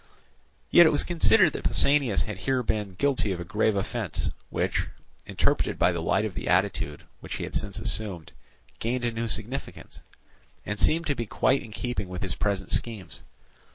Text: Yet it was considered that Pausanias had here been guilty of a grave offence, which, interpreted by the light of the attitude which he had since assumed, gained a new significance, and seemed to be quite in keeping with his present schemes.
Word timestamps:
Yet 0.71 0.87
it 0.87 0.91
was 0.91 1.03
considered 1.03 1.53
that 1.53 1.63
Pausanias 1.63 2.23
had 2.23 2.39
here 2.39 2.63
been 2.63 2.95
guilty 2.95 3.31
of 3.31 3.39
a 3.39 3.43
grave 3.43 3.75
offence, 3.75 4.31
which, 4.49 4.87
interpreted 5.27 5.77
by 5.77 5.91
the 5.91 6.01
light 6.01 6.25
of 6.25 6.33
the 6.33 6.47
attitude 6.47 7.03
which 7.19 7.35
he 7.35 7.43
had 7.43 7.53
since 7.53 7.77
assumed, 7.77 8.31
gained 8.79 9.05
a 9.05 9.11
new 9.11 9.27
significance, 9.27 9.99
and 10.65 10.79
seemed 10.79 11.05
to 11.05 11.13
be 11.15 11.27
quite 11.27 11.61
in 11.61 11.69
keeping 11.71 12.07
with 12.09 12.23
his 12.23 12.33
present 12.33 12.71
schemes. 12.71 13.21